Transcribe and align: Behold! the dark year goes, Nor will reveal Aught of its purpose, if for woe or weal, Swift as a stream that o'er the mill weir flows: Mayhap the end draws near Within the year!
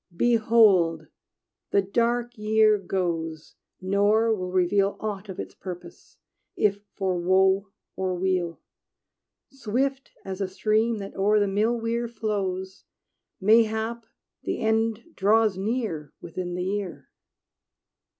Behold! 0.17 1.05
the 1.69 1.83
dark 1.83 2.35
year 2.35 2.79
goes, 2.79 3.53
Nor 3.79 4.33
will 4.33 4.49
reveal 4.51 4.97
Aught 4.99 5.29
of 5.29 5.39
its 5.39 5.53
purpose, 5.53 6.17
if 6.55 6.81
for 6.95 7.19
woe 7.19 7.69
or 7.95 8.15
weal, 8.15 8.59
Swift 9.51 10.09
as 10.25 10.41
a 10.41 10.47
stream 10.47 10.97
that 10.97 11.15
o'er 11.15 11.39
the 11.39 11.47
mill 11.47 11.79
weir 11.79 12.07
flows: 12.07 12.85
Mayhap 13.39 14.07
the 14.41 14.57
end 14.61 15.03
draws 15.15 15.55
near 15.55 16.11
Within 16.19 16.55
the 16.55 16.63
year! 16.63 17.11